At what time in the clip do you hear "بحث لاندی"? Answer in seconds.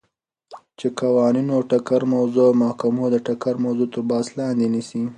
4.09-4.67